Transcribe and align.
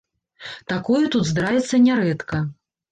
Такое 0.73 1.03
тут 1.17 1.31
здараецца 1.33 1.85
нярэдка. 1.89 2.47